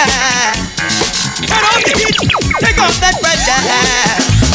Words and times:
Turn 0.00 1.64
off 1.64 1.84
the 1.84 1.92
heat, 1.98 2.16
take 2.60 2.80
off 2.80 2.96
that 3.00 3.20
red 3.22 3.38
dress. 3.44 4.49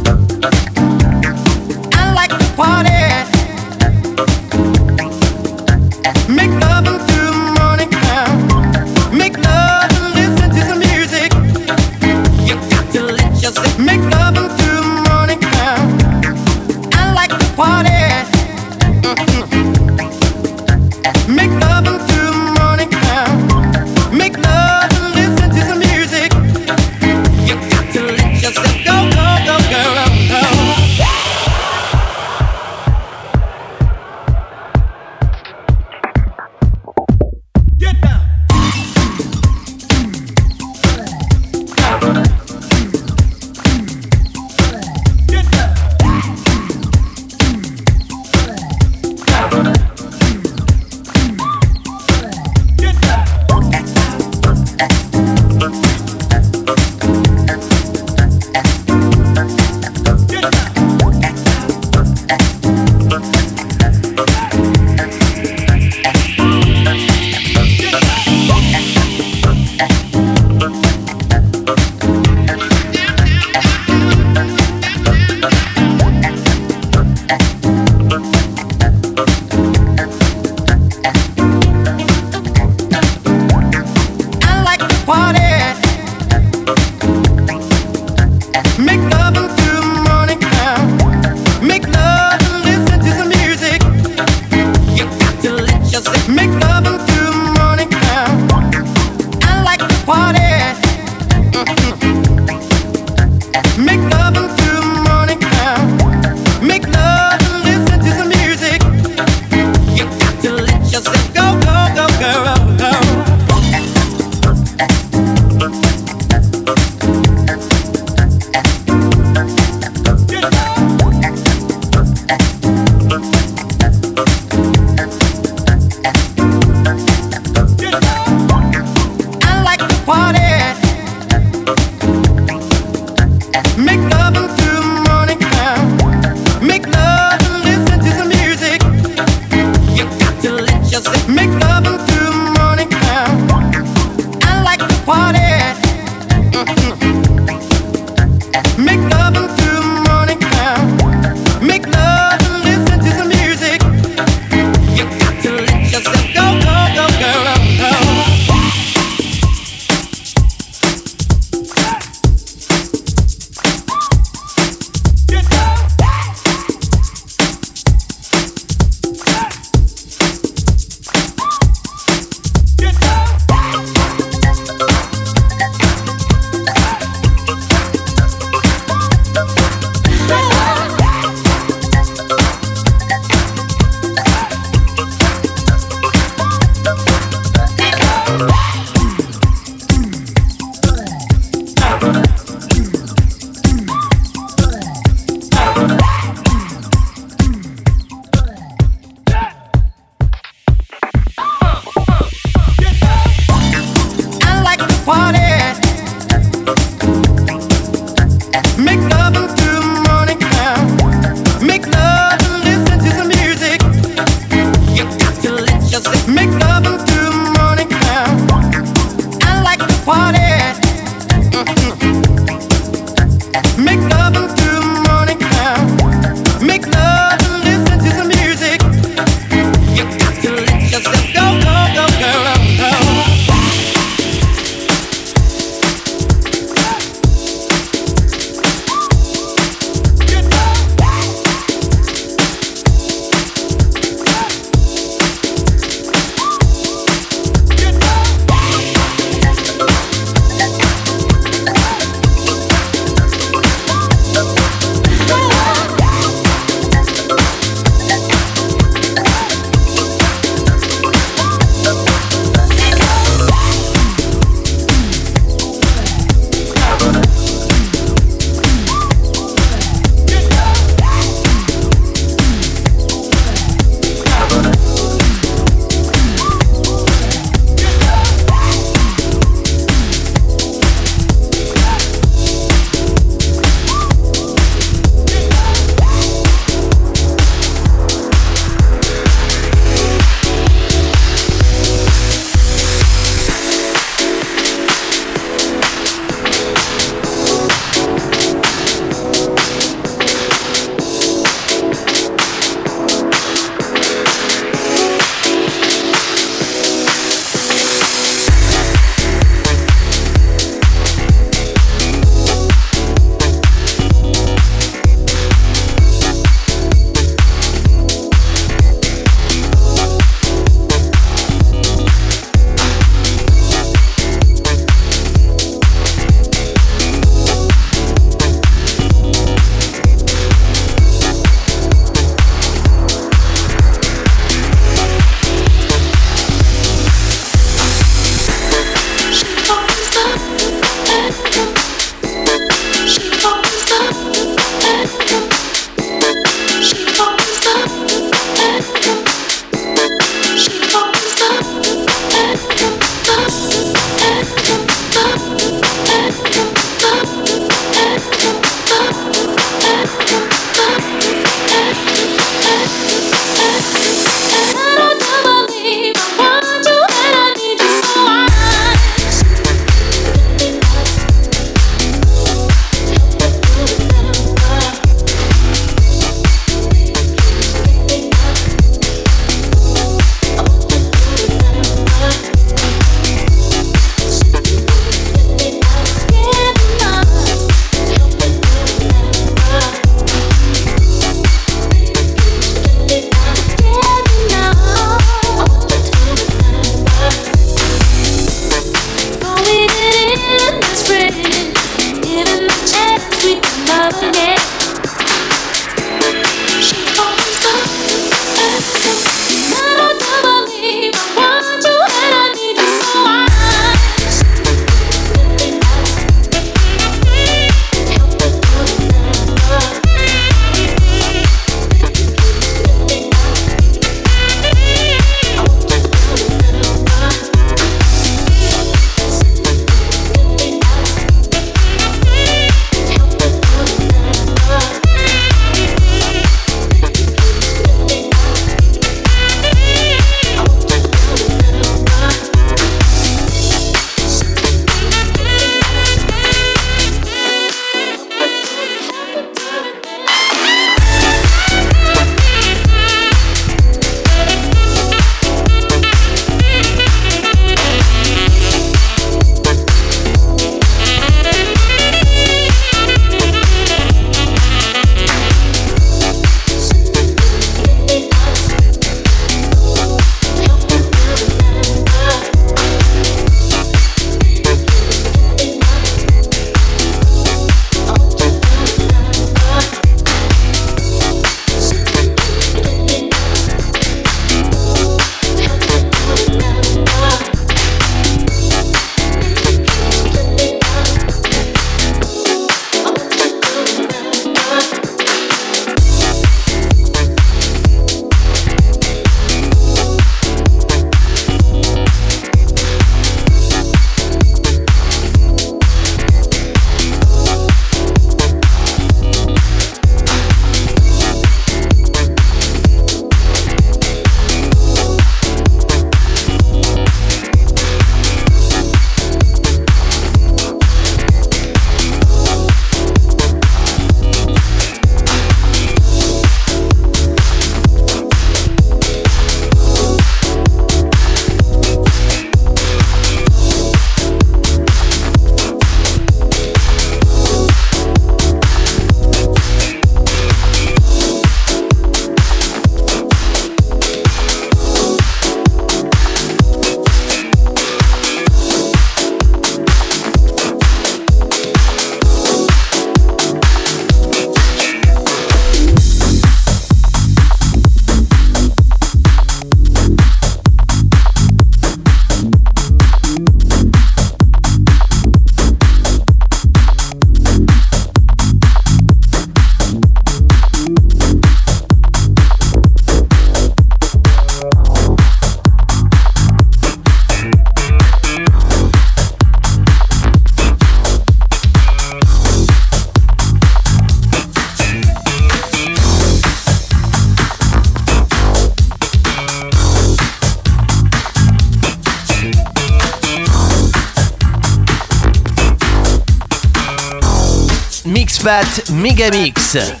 Expat 598.41 598.89
Megamix. 598.89 600.00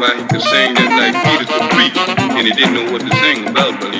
why 0.00 0.16
he 0.16 0.24
could 0.28 0.40
sing 0.40 0.74
just 0.74 0.90
like 0.90 1.14
Peter 1.24 1.44
could 1.44 1.70
preach, 1.72 1.96
and 1.98 2.46
he 2.46 2.52
didn't 2.54 2.74
know 2.74 2.90
what 2.90 3.02
to 3.02 3.14
sing 3.16 3.46
about, 3.48 3.78
but 3.80 3.99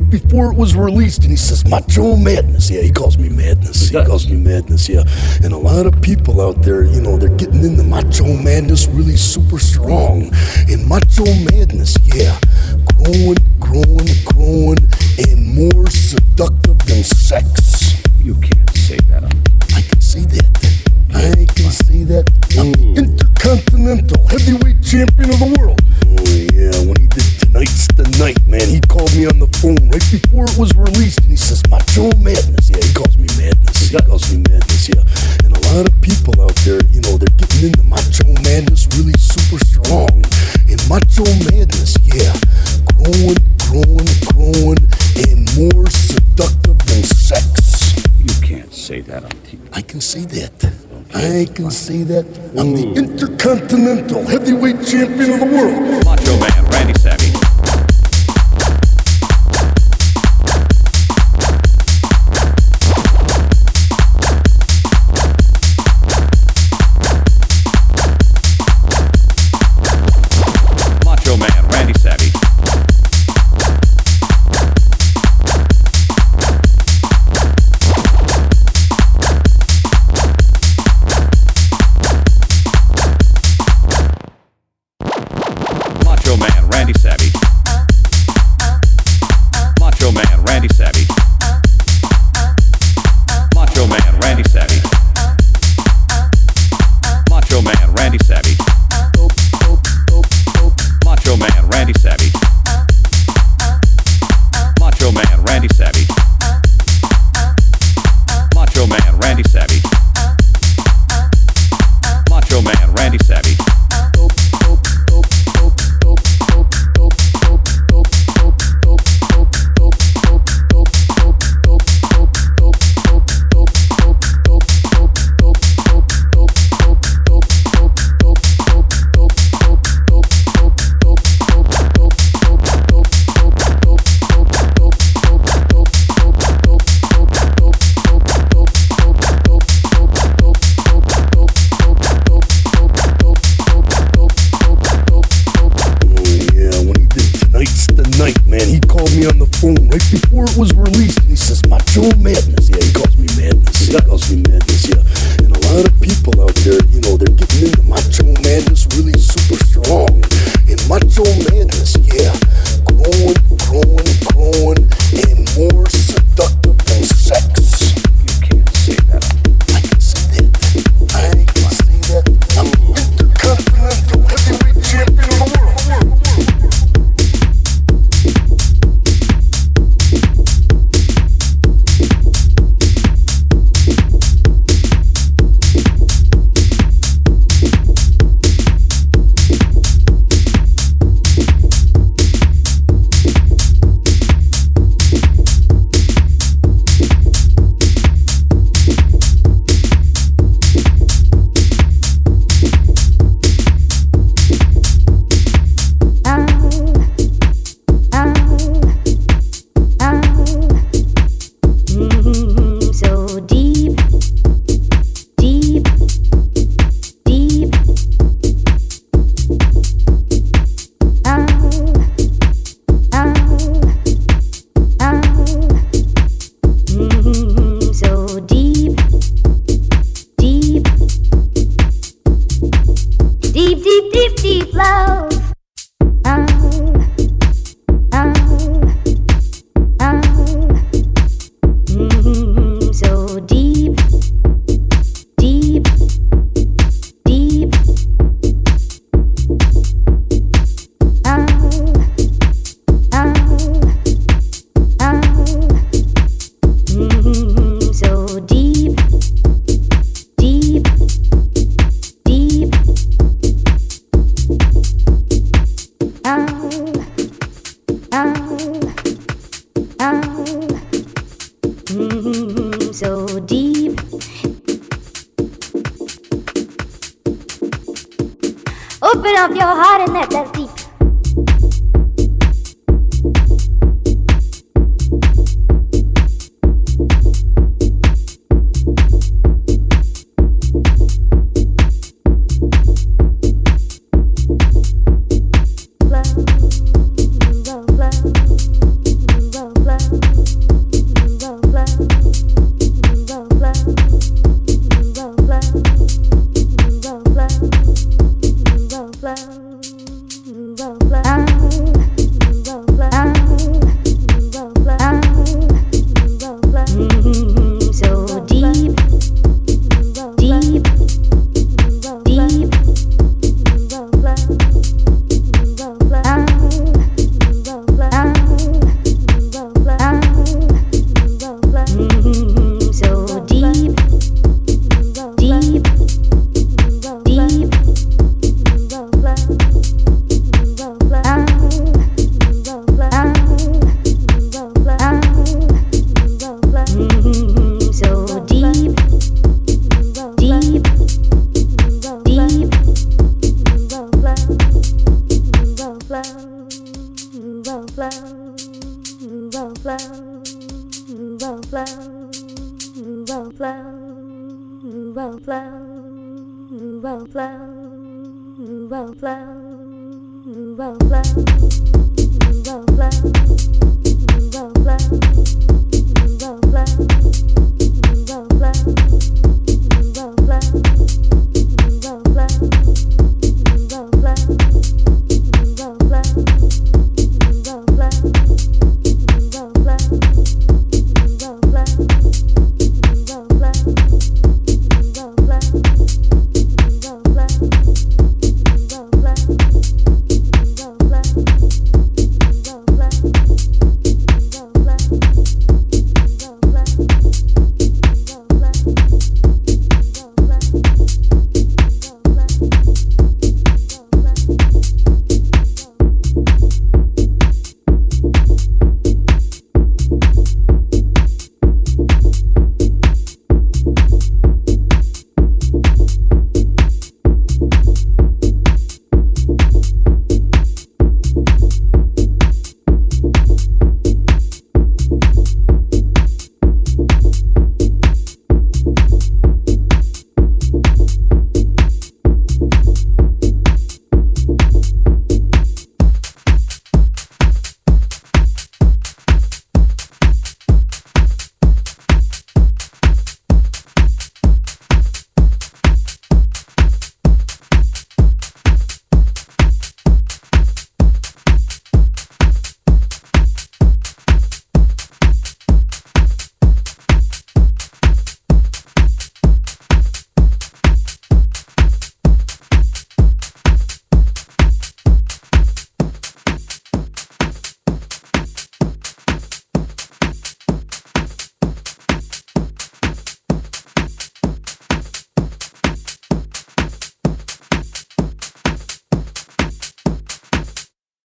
was 0.00 0.74
released 0.74 1.22
and 1.22 1.30
he 1.30 1.36
says, 1.36 1.64
Macho 1.66 2.16
Madness. 2.16 2.70
Yeah, 2.70 2.82
he 2.82 2.90
calls 2.90 3.18
me 3.18 3.28
Madness. 3.28 3.88
He 3.88 4.04
calls 4.04 4.28
me 4.28 4.36
Madness, 4.36 4.88
yeah. 4.88 5.04
And 5.42 5.52
a 5.52 5.58
lot 5.58 5.86
of 5.86 6.00
people 6.02 6.40
out 6.40 6.62
there, 6.62 6.84
you 6.84 7.00
know, 7.00 7.16
they're 7.16 7.28
getting 7.28 7.64
into 7.64 7.82
Macho 7.82 8.36
Madness 8.36 8.86
really 8.88 9.16
super 9.16 9.58
strong. 9.58 10.30
And 10.68 10.86
Macho 10.86 11.03